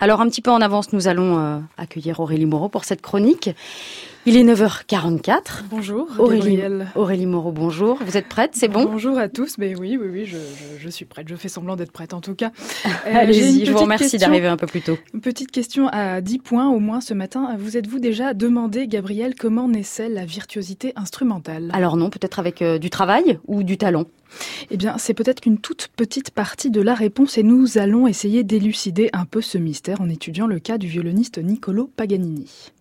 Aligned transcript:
Alors 0.00 0.20
un 0.20 0.28
petit 0.28 0.42
peu 0.42 0.52
en 0.52 0.60
avance, 0.60 0.92
nous 0.92 1.08
allons 1.08 1.38
euh, 1.38 1.58
accueillir 1.76 2.20
Aurélie 2.20 2.46
Moreau 2.46 2.68
pour 2.68 2.84
cette 2.84 3.02
chronique. 3.02 3.50
Il 4.28 4.36
est 4.36 4.44
9h44. 4.44 5.62
Bonjour, 5.70 6.06
Aurélie, 6.18 6.60
Aurélie 6.96 7.24
Moreau, 7.24 7.50
bonjour. 7.50 7.98
Vous 8.04 8.18
êtes 8.18 8.28
prête, 8.28 8.50
c'est 8.52 8.68
bon? 8.68 8.84
Bonjour 8.84 9.16
à 9.16 9.30
tous. 9.30 9.56
Mais 9.56 9.74
oui, 9.74 9.96
oui, 9.98 10.06
oui, 10.12 10.26
je, 10.26 10.36
je, 10.78 10.88
suis 10.90 11.06
prête. 11.06 11.26
Je 11.30 11.34
fais 11.34 11.48
semblant 11.48 11.76
d'être 11.76 11.92
prête 11.92 12.12
en 12.12 12.20
tout 12.20 12.34
cas. 12.34 12.50
Euh, 13.06 13.12
Allez-y, 13.14 13.64
je 13.64 13.72
vous 13.72 13.78
remercie 13.78 14.18
d'arriver 14.18 14.48
un 14.48 14.56
peu 14.56 14.66
plus 14.66 14.82
tôt. 14.82 14.98
Une 15.14 15.20
petite 15.20 15.50
question 15.50 15.88
à 15.88 16.20
10 16.20 16.38
points 16.40 16.68
au 16.68 16.78
moins 16.78 17.00
ce 17.00 17.14
matin. 17.14 17.56
Vous 17.58 17.76
êtes-vous 17.76 18.00
déjà 18.00 18.34
demandé, 18.34 18.86
Gabriel, 18.86 19.34
comment 19.34 19.68
naissait 19.68 20.08
la 20.08 20.26
virtuosité 20.26 20.92
instrumentale? 20.96 21.70
Alors 21.72 21.96
non, 21.96 22.10
peut-être 22.10 22.38
avec 22.38 22.60
euh, 22.60 22.78
du 22.78 22.90
travail 22.90 23.38
ou 23.46 23.62
du 23.62 23.78
talent? 23.78 24.04
Eh 24.70 24.76
bien, 24.76 24.98
c'est 24.98 25.14
peut-être 25.14 25.40
qu'une 25.40 25.58
toute 25.58 25.88
petite 25.96 26.32
partie 26.32 26.70
de 26.70 26.82
la 26.82 26.94
réponse 26.94 27.38
et 27.38 27.42
nous 27.42 27.78
allons 27.78 28.06
essayer 28.06 28.42
d'élucider 28.42 29.08
un 29.12 29.24
peu 29.24 29.40
ce 29.40 29.56
mystère 29.56 30.00
en 30.00 30.08
étudiant 30.08 30.46
le 30.46 30.58
cas 30.58 30.76
du 30.76 30.86
violoniste 30.86 31.38
Niccolo 31.38 31.90
Paganini. 31.96 32.72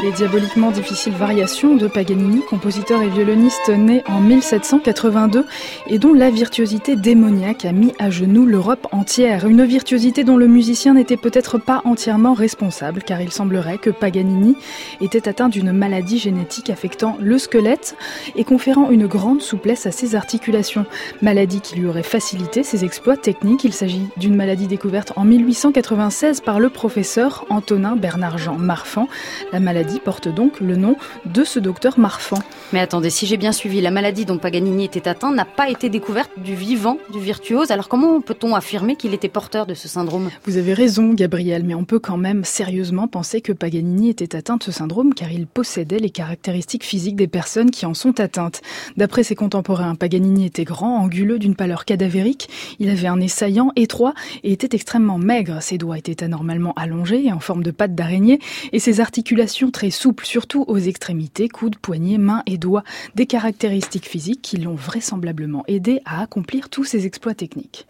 Les 0.00 0.12
diaboliquement 0.12 0.70
difficiles 0.70 1.14
variations 1.14 1.74
de 1.74 1.88
Paganini, 1.88 2.40
compositeur 2.48 3.02
et 3.02 3.08
violoniste 3.08 3.68
né 3.68 4.04
en 4.06 4.20
1782 4.20 5.44
et 5.88 5.98
dont 5.98 6.12
la 6.12 6.30
virtuosité 6.30 6.94
démoniaque 6.94 7.64
a 7.64 7.72
mis 7.72 7.92
à 7.98 8.08
genoux 8.08 8.46
l'Europe 8.46 8.86
entière. 8.92 9.48
Une 9.48 9.64
virtuosité 9.64 10.22
dont 10.22 10.36
le 10.36 10.46
musicien 10.46 10.94
n'était 10.94 11.16
peut-être 11.16 11.58
pas 11.58 11.82
entièrement 11.84 12.32
responsable 12.32 13.02
car 13.02 13.20
il 13.20 13.32
semblerait 13.32 13.78
que 13.78 13.90
Paganini 13.90 14.56
était 15.00 15.28
atteint 15.28 15.48
d'une 15.48 15.72
maladie 15.72 16.20
génétique 16.20 16.70
affectant 16.70 17.16
le 17.20 17.36
squelette 17.36 17.96
et 18.36 18.44
conférant 18.44 18.90
une 18.90 19.08
grande 19.08 19.42
souplesse 19.42 19.84
à 19.86 19.90
ses 19.90 20.14
articulations. 20.14 20.86
Maladie 21.22 21.60
qui 21.60 21.74
lui 21.74 21.86
aurait 21.86 22.04
facilité 22.04 22.62
ses 22.62 22.84
exploits 22.84 23.16
techniques. 23.16 23.64
Il 23.64 23.72
s'agit 23.72 24.06
d'une 24.16 24.36
maladie 24.36 24.68
découverte 24.68 25.12
en 25.16 25.24
1896 25.24 26.40
par 26.40 26.60
le 26.60 26.68
professeur 26.68 27.44
Antonin 27.50 27.96
Bernard-Jean 27.96 28.58
Marfan. 28.58 29.08
La 29.52 29.58
maladie 29.58 29.87
porte 29.96 30.28
donc 30.28 30.60
le 30.60 30.76
nom 30.76 30.96
de 31.24 31.44
ce 31.44 31.58
docteur 31.58 31.98
Marfan. 31.98 32.38
Mais 32.72 32.80
attendez, 32.80 33.10
si 33.10 33.26
j'ai 33.26 33.38
bien 33.38 33.52
suivi, 33.52 33.80
la 33.80 33.90
maladie 33.90 34.26
dont 34.26 34.38
Paganini 34.38 34.84
était 34.84 35.08
atteint 35.08 35.32
n'a 35.32 35.44
pas 35.44 35.70
été 35.70 35.88
découverte 35.88 36.30
du 36.36 36.54
vivant 36.54 36.98
du 37.12 37.18
virtuose. 37.18 37.70
Alors 37.70 37.88
comment 37.88 38.20
peut-on 38.20 38.54
affirmer 38.54 38.96
qu'il 38.96 39.14
était 39.14 39.28
porteur 39.28 39.66
de 39.66 39.74
ce 39.74 39.88
syndrome? 39.88 40.30
Vous 40.44 40.58
avez 40.58 40.74
raison, 40.74 41.14
Gabriel, 41.14 41.64
mais 41.64 41.74
on 41.74 41.84
peut 41.84 41.98
quand 41.98 42.18
même 42.18 42.44
sérieusement 42.44 43.08
penser 43.08 43.40
que 43.40 43.52
Paganini 43.52 44.10
était 44.10 44.36
atteint 44.36 44.58
de 44.58 44.62
ce 44.62 44.72
syndrome 44.72 45.14
car 45.14 45.32
il 45.32 45.46
possédait 45.46 45.98
les 45.98 46.10
caractéristiques 46.10 46.84
physiques 46.84 47.16
des 47.16 47.28
personnes 47.28 47.70
qui 47.70 47.86
en 47.86 47.94
sont 47.94 48.20
atteintes. 48.20 48.60
D'après 48.96 49.22
ses 49.22 49.34
contemporains, 49.34 49.94
Paganini 49.94 50.46
était 50.46 50.64
grand, 50.64 50.98
anguleux, 50.98 51.38
d'une 51.38 51.54
pâleur 51.54 51.84
cadavérique. 51.84 52.48
Il 52.78 52.90
avait 52.90 53.08
un 53.08 53.16
nez 53.16 53.28
saillant, 53.28 53.72
étroit 53.76 54.14
et 54.42 54.52
était 54.52 54.74
extrêmement 54.74 55.18
maigre. 55.18 55.62
Ses 55.62 55.78
doigts 55.78 55.98
étaient 55.98 56.22
anormalement 56.22 56.74
allongés 56.76 57.32
en 57.32 57.40
forme 57.40 57.62
de 57.62 57.70
pattes 57.70 57.94
d'araignée 57.94 58.40
et 58.72 58.78
ses 58.78 59.00
articulations 59.00 59.70
très 59.78 59.90
souple, 59.90 60.26
surtout 60.26 60.64
aux 60.66 60.78
extrémités, 60.78 61.48
coudes, 61.48 61.76
poignets, 61.76 62.18
mains 62.18 62.42
et 62.46 62.58
doigts, 62.58 62.82
des 63.14 63.26
caractéristiques 63.26 64.08
physiques 64.08 64.42
qui 64.42 64.56
l'ont 64.56 64.74
vraisemblablement 64.74 65.62
aidé 65.68 66.00
à 66.04 66.20
accomplir 66.20 66.68
tous 66.68 66.82
ses 66.82 67.06
exploits 67.06 67.34
techniques. 67.34 67.86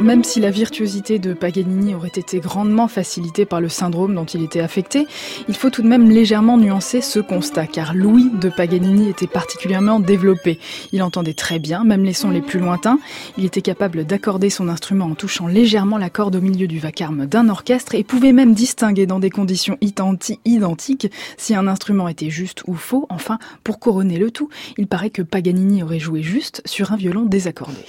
Même 0.00 0.24
si 0.24 0.40
la 0.40 0.50
virtuosité 0.50 1.18
de 1.18 1.34
Paganini 1.34 1.94
aurait 1.94 2.08
été 2.08 2.40
grandement 2.40 2.88
facilitée 2.88 3.44
par 3.44 3.60
le 3.60 3.68
syndrome 3.68 4.14
dont 4.14 4.24
il 4.24 4.42
était 4.42 4.60
affecté, 4.60 5.06
il 5.46 5.54
faut 5.54 5.68
tout 5.68 5.82
de 5.82 5.88
même 5.88 6.08
légèrement 6.08 6.56
nuancer 6.56 7.02
ce 7.02 7.20
constat, 7.20 7.66
car 7.66 7.92
l'ouïe 7.92 8.30
de 8.40 8.48
Paganini 8.48 9.10
était 9.10 9.26
particulièrement 9.26 10.00
développé. 10.00 10.58
Il 10.92 11.02
entendait 11.02 11.34
très 11.34 11.58
bien, 11.58 11.84
même 11.84 12.02
les 12.02 12.14
sons 12.14 12.30
les 12.30 12.40
plus 12.40 12.60
lointains. 12.60 12.98
Il 13.36 13.44
était 13.44 13.60
capable 13.60 14.06
d'accorder 14.06 14.48
son 14.48 14.70
instrument 14.70 15.04
en 15.04 15.14
touchant 15.14 15.46
légèrement 15.46 15.98
la 15.98 16.08
corde 16.08 16.36
au 16.36 16.40
milieu 16.40 16.66
du 16.66 16.78
vacarme 16.78 17.26
d'un 17.26 17.50
orchestre 17.50 17.94
et 17.94 18.02
pouvait 18.02 18.32
même 18.32 18.54
distinguer 18.54 19.04
dans 19.04 19.18
des 19.18 19.30
conditions 19.30 19.76
identiques 19.80 21.12
si 21.36 21.54
un 21.54 21.66
instrument 21.66 22.08
était 22.08 22.30
juste 22.30 22.62
ou 22.66 22.74
faux. 22.74 23.04
Enfin, 23.10 23.38
pour 23.64 23.78
couronner 23.78 24.18
le 24.18 24.30
tout, 24.30 24.48
il 24.78 24.86
paraît 24.86 25.10
que 25.10 25.20
Paganini 25.20 25.82
aurait 25.82 25.98
joué 25.98 26.22
juste 26.22 26.62
sur 26.64 26.90
un 26.92 26.96
violon 26.96 27.26
désaccordé. 27.26 27.84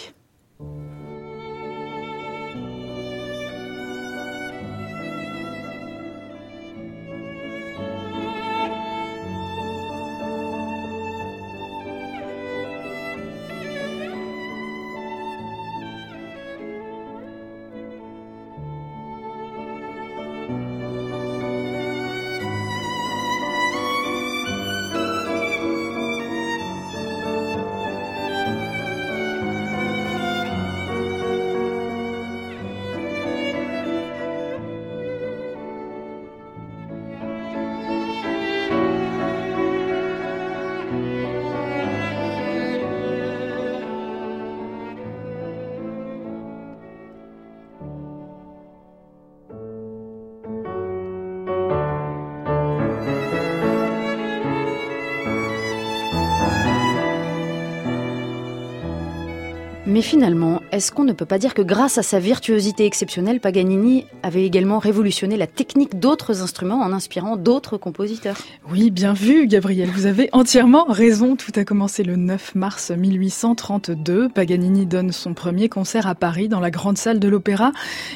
Mais 60.01 60.07
finalement, 60.07 60.63
est-ce 60.71 60.91
qu'on 60.91 61.03
ne 61.03 61.13
peut 61.13 61.27
pas 61.27 61.37
dire 61.37 61.53
que 61.53 61.61
grâce 61.61 61.99
à 61.99 62.01
sa 62.01 62.17
virtuosité 62.17 62.87
exceptionnelle, 62.87 63.39
Paganini 63.39 64.07
avait 64.23 64.47
également 64.47 64.79
révolutionné 64.79 65.37
la 65.37 65.45
technique 65.45 65.99
d'autres 65.99 66.41
instruments 66.41 66.81
en 66.81 66.91
inspirant 66.91 67.37
d'autres 67.37 67.77
compositeurs? 67.77 68.35
Oui, 68.67 68.89
bien 68.89 69.13
vu, 69.13 69.45
Gabriel. 69.45 69.91
Vous 69.91 70.07
avez 70.07 70.29
entièrement 70.31 70.85
raison. 70.85 71.35
Tout 71.35 71.51
a 71.55 71.65
commencé 71.65 72.01
le 72.01 72.15
9 72.15 72.55
mars 72.55 72.89
1832. 72.89 74.29
Paganini 74.29 74.87
donne 74.87 75.11
son 75.11 75.35
premier 75.35 75.69
concert 75.69 76.07
à 76.07 76.15
Paris 76.15 76.49
dans 76.49 76.59
la 76.59 76.71
grande 76.71 76.97
salle 76.97 77.19
de 77.19 77.27
l'opéra. 77.27 77.71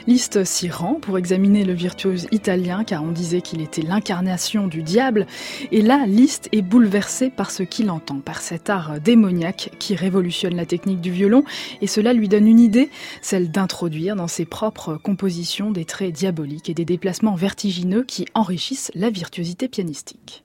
Liszt 0.08 0.44
s'y 0.44 0.72
rend 0.72 0.96
pour 0.96 1.20
examiner 1.20 1.66
le 1.66 1.74
virtuose 1.74 2.26
italien 2.32 2.84
car 2.84 3.04
on 3.04 3.12
disait 3.12 3.42
qu'il 3.42 3.62
était 3.62 3.84
l'incarnation 3.84 4.66
du 4.66 4.82
diable. 4.82 5.28
Et 5.72 5.84
là, 5.84 6.06
Liszt 6.08 6.50
est 6.52 6.64
bouleversé 6.64 7.30
par 7.30 7.52
ce 7.52 7.62
qu'il 7.62 7.92
entend, 7.92 8.22
par 8.22 8.42
cet 8.42 8.72
art 8.72 9.00
démoniaque 9.00 9.70
qui 9.78 9.96
révolutionne 9.96 10.56
la 10.56 10.66
technique 10.66 11.00
du 11.00 11.12
violon 11.12 11.44
et 11.82 11.88
cela 11.88 12.14
lui 12.14 12.30
donne 12.30 12.48
une 12.48 12.60
idée, 12.60 12.90
celle 13.22 13.52
d'introduire 13.52 14.16
dans 14.16 14.28
ses 14.28 14.46
propres 14.46 14.96
compositions 14.96 15.72
des 15.72 15.86
traits 15.86 16.14
diaboliques 16.14 16.70
et 16.70 16.74
des 16.74 16.86
déplacements 16.86 17.36
vertigineux 17.36 18.04
qui 18.04 18.26
enrichissent 18.34 18.92
la 18.96 19.10
virtuosité 19.10 19.68
pianistique. 19.68 20.45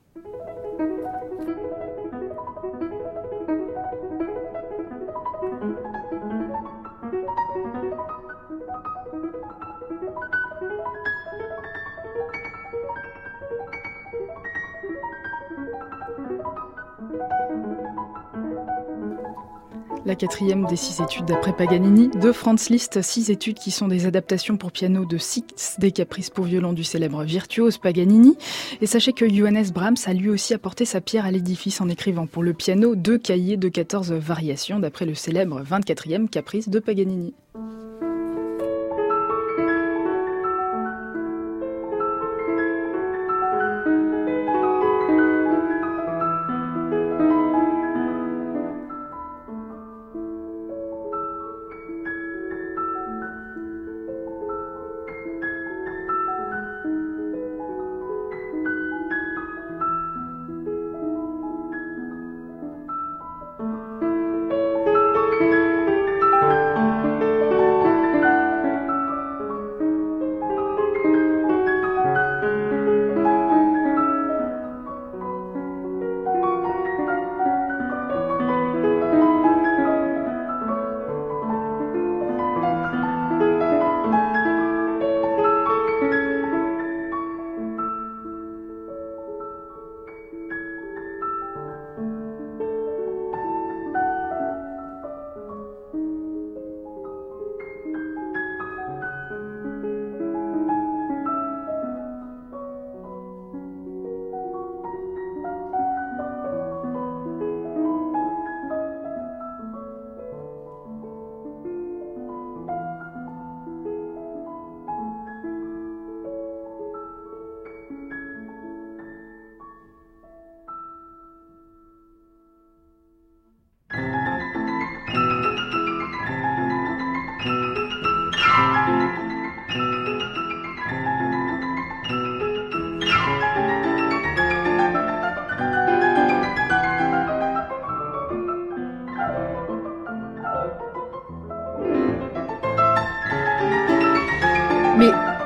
La 20.10 20.16
quatrième 20.16 20.66
des 20.66 20.74
six 20.74 21.00
études 21.00 21.26
d'après 21.26 21.52
Paganini, 21.52 22.08
de 22.08 22.32
Franz 22.32 22.68
Liszt, 22.68 23.00
six 23.00 23.30
études 23.30 23.60
qui 23.60 23.70
sont 23.70 23.86
des 23.86 24.06
adaptations 24.06 24.56
pour 24.56 24.72
piano 24.72 25.04
de 25.04 25.18
six 25.18 25.76
des 25.78 25.92
caprices 25.92 26.30
pour 26.30 26.46
violon 26.46 26.72
du 26.72 26.82
célèbre 26.82 27.22
virtuose 27.22 27.78
Paganini. 27.78 28.36
Et 28.80 28.86
sachez 28.86 29.12
que 29.12 29.32
Johannes 29.32 29.70
Brahms 29.72 29.94
a 30.06 30.12
lui 30.12 30.28
aussi 30.28 30.52
apporté 30.52 30.84
sa 30.84 31.00
pierre 31.00 31.26
à 31.26 31.30
l'édifice 31.30 31.80
en 31.80 31.88
écrivant 31.88 32.26
pour 32.26 32.42
le 32.42 32.54
piano 32.54 32.96
deux 32.96 33.18
cahiers 33.18 33.56
de 33.56 33.68
14 33.68 34.10
variations 34.10 34.80
d'après 34.80 35.06
le 35.06 35.14
célèbre 35.14 35.62
24e 35.62 36.28
caprice 36.28 36.68
de 36.68 36.80
Paganini. 36.80 37.32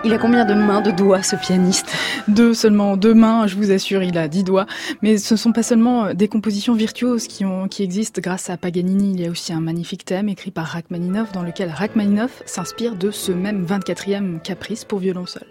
Il 0.05 0.13
a 0.13 0.19
combien 0.19 0.45
de 0.45 0.53
mains, 0.53 0.83
de 0.83 0.91
doigts, 0.91 1.23
ce 1.23 1.35
pianiste? 1.35 1.91
Deux 2.29 2.53
seulement, 2.53 2.97
deux 2.99 3.15
mains, 3.15 3.47
je 3.47 3.57
vous 3.57 3.71
assure, 3.71 4.03
il 4.03 4.19
a 4.19 4.29
dix 4.29 4.45
doigts. 4.45 4.67
Mais 5.01 5.17
ce 5.17 5.33
ne 5.33 5.39
sont 5.39 5.53
pas 5.53 5.63
seulement 5.63 6.13
des 6.13 6.29
compositions 6.29 6.75
virtuoses 6.75 7.27
qui 7.27 7.83
existent 7.83 8.21
grâce 8.21 8.51
à 8.51 8.59
Paganini. 8.59 9.13
Il 9.15 9.21
y 9.23 9.27
a 9.27 9.31
aussi 9.31 9.55
un 9.55 9.61
magnifique 9.61 10.05
thème 10.05 10.29
écrit 10.29 10.51
par 10.51 10.67
Rachmaninoff 10.67 11.33
dans 11.33 11.43
lequel 11.43 11.71
Rachmaninoff 11.71 12.43
s'inspire 12.45 12.97
de 12.97 13.11
ce 13.11 13.33
même 13.33 13.65
24e 13.65 14.43
caprice 14.43 14.85
pour 14.85 14.99
violon 14.99 15.25
seul. 15.25 15.47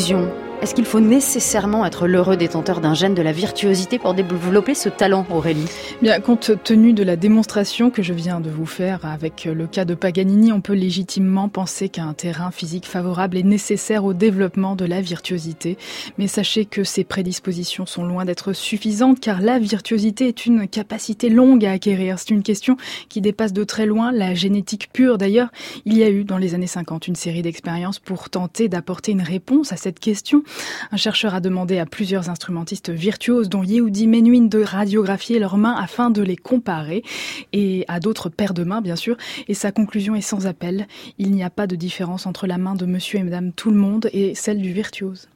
Conclusion, 0.00 0.39
est-ce 0.62 0.74
qu'il 0.74 0.84
faut 0.84 1.00
nécessairement 1.00 1.86
être 1.86 2.06
l'heureux 2.06 2.36
détenteur 2.36 2.80
d'un 2.82 2.92
gène 2.92 3.14
de 3.14 3.22
la 3.22 3.32
virtuosité 3.32 3.98
pour 3.98 4.12
développer 4.12 4.74
ce 4.74 4.90
talent, 4.90 5.26
Aurélie 5.30 5.64
Bien, 6.02 6.20
compte 6.20 6.62
tenu 6.62 6.92
de 6.92 7.02
la 7.02 7.16
démonstration 7.16 7.88
que 7.88 8.02
je 8.02 8.12
viens 8.12 8.40
de 8.40 8.50
vous 8.50 8.66
faire 8.66 9.06
avec 9.06 9.46
le 9.46 9.66
cas 9.66 9.86
de 9.86 9.94
Paganini, 9.94 10.52
on 10.52 10.60
peut 10.60 10.74
légitimement 10.74 11.48
penser 11.48 11.88
qu'un 11.88 12.12
terrain 12.12 12.50
physique 12.50 12.84
favorable 12.84 13.38
est 13.38 13.42
nécessaire 13.42 14.04
au 14.04 14.12
développement 14.12 14.76
de 14.76 14.84
la 14.84 15.00
virtuosité. 15.00 15.78
Mais 16.18 16.26
sachez 16.26 16.66
que 16.66 16.84
ces 16.84 17.04
prédispositions 17.04 17.86
sont 17.86 18.04
loin 18.04 18.26
d'être 18.26 18.52
suffisantes 18.52 19.18
car 19.18 19.40
la 19.40 19.58
virtuosité 19.58 20.28
est 20.28 20.44
une 20.44 20.68
capacité 20.68 21.30
longue 21.30 21.64
à 21.64 21.72
acquérir. 21.72 22.18
C'est 22.18 22.30
une 22.30 22.42
question 22.42 22.76
qui 23.08 23.22
dépasse 23.22 23.54
de 23.54 23.64
très 23.64 23.86
loin 23.86 24.12
la 24.12 24.34
génétique 24.34 24.90
pure. 24.92 25.16
D'ailleurs, 25.16 25.48
il 25.86 25.96
y 25.96 26.02
a 26.02 26.10
eu 26.10 26.24
dans 26.24 26.38
les 26.38 26.54
années 26.54 26.66
50 26.66 27.08
une 27.08 27.16
série 27.16 27.40
d'expériences 27.40 27.98
pour 27.98 28.28
tenter 28.28 28.68
d'apporter 28.68 29.12
une 29.12 29.22
réponse 29.22 29.72
à 29.72 29.76
cette 29.76 30.00
question. 30.00 30.42
Un 30.92 30.96
chercheur 30.96 31.34
a 31.34 31.40
demandé 31.40 31.78
à 31.78 31.86
plusieurs 31.86 32.28
instrumentistes 32.30 32.90
virtuoses, 32.90 33.48
dont 33.48 33.62
Yehudi 33.62 34.06
Menuhin, 34.06 34.46
de 34.46 34.62
radiographier 34.62 35.38
leurs 35.38 35.56
mains 35.56 35.76
afin 35.76 36.10
de 36.10 36.22
les 36.22 36.36
comparer, 36.36 37.02
et 37.52 37.84
à 37.88 38.00
d'autres 38.00 38.28
paires 38.28 38.54
de 38.54 38.64
mains, 38.64 38.80
bien 38.80 38.96
sûr. 38.96 39.16
Et 39.48 39.54
sa 39.54 39.72
conclusion 39.72 40.14
est 40.14 40.20
sans 40.20 40.46
appel. 40.46 40.86
Il 41.18 41.30
n'y 41.32 41.42
a 41.42 41.50
pas 41.50 41.66
de 41.66 41.76
différence 41.76 42.26
entre 42.26 42.46
la 42.46 42.58
main 42.58 42.74
de 42.74 42.86
monsieur 42.86 43.18
et 43.18 43.22
madame 43.22 43.52
tout 43.52 43.70
le 43.70 43.76
monde 43.76 44.10
et 44.12 44.34
celle 44.34 44.60
du 44.60 44.72
virtuose. 44.72 45.28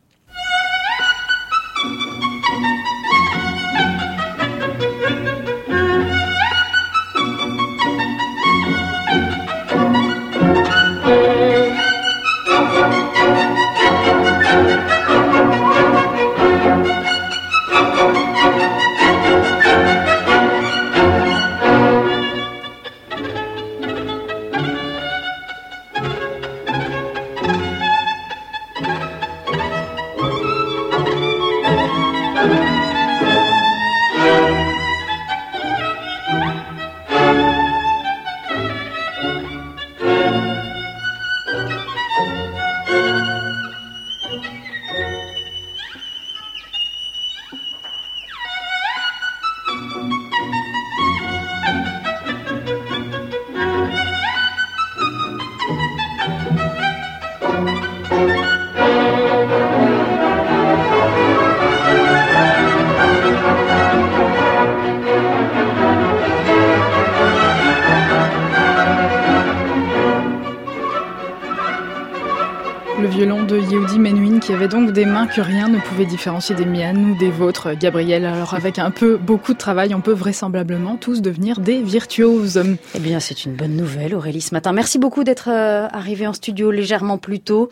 Avait 74.64 74.72
donc 74.72 74.92
des 74.92 75.04
mains 75.04 75.26
que 75.26 75.42
rien 75.42 75.68
ne 75.68 75.78
pouvait 75.78 76.06
différencier 76.06 76.54
des 76.54 76.64
miennes 76.64 77.10
ou 77.10 77.18
des 77.18 77.30
vôtres, 77.30 77.74
Gabriel. 77.74 78.24
Alors 78.24 78.54
avec 78.54 78.78
un 78.78 78.90
peu 78.90 79.18
beaucoup 79.18 79.52
de 79.52 79.58
travail, 79.58 79.94
on 79.94 80.00
peut 80.00 80.12
vraisemblablement 80.12 80.96
tous 80.96 81.20
devenir 81.20 81.60
des 81.60 81.82
virtuoses. 81.82 82.62
Eh 82.94 82.98
bien, 82.98 83.20
c'est 83.20 83.44
une 83.44 83.56
bonne 83.56 83.76
nouvelle, 83.76 84.14
Aurélie, 84.14 84.40
ce 84.40 84.54
matin. 84.54 84.72
Merci 84.72 84.98
beaucoup 84.98 85.22
d'être 85.22 85.50
euh, 85.50 85.86
arrivée 85.92 86.26
en 86.26 86.32
studio 86.32 86.70
légèrement 86.70 87.18
plus 87.18 87.40
tôt. 87.40 87.68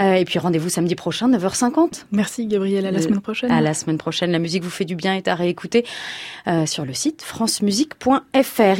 Euh, 0.00 0.14
et 0.14 0.26
puis 0.26 0.38
rendez-vous 0.38 0.68
samedi 0.68 0.94
prochain, 0.94 1.30
9h50. 1.30 2.04
Merci, 2.12 2.46
Gabriel. 2.46 2.84
À 2.84 2.90
la 2.90 3.00
semaine 3.00 3.20
prochaine. 3.22 3.50
À 3.50 3.62
la 3.62 3.72
semaine 3.72 3.98
prochaine. 3.98 4.30
La 4.30 4.38
musique 4.38 4.64
vous 4.64 4.70
fait 4.70 4.84
du 4.84 4.96
bien 4.96 5.14
et 5.14 5.22
à 5.26 5.34
réécouter 5.34 5.86
sur 6.66 6.84
le 6.84 6.92
site 6.92 7.22
francemusique.fr. 7.22 8.64